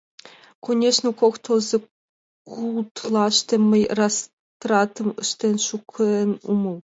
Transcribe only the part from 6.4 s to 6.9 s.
омыл.